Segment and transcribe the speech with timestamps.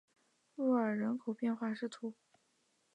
[0.55, 2.15] 若尔人口变化图示